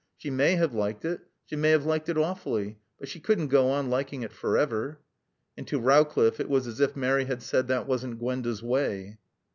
She 0.17 0.31
may 0.31 0.55
have 0.55 0.73
liked 0.73 1.05
it. 1.05 1.21
She 1.45 1.55
may 1.55 1.69
have 1.69 1.85
liked 1.85 2.09
it 2.09 2.17
awfully. 2.17 2.79
But 2.99 3.07
she 3.07 3.19
couldn't 3.19 3.49
go 3.49 3.69
on 3.69 3.91
liking 3.91 4.23
it 4.23 4.33
forever." 4.33 4.99
And 5.55 5.67
to 5.67 5.77
Rowcliffe 5.79 6.39
it 6.39 6.49
was 6.49 6.65
as 6.65 6.79
if 6.79 6.95
Mary 6.95 7.25
had 7.25 7.43
said 7.43 7.67
that 7.67 7.85
wasn't 7.87 8.17
Gwenda's 8.17 8.63
way. 8.63 9.19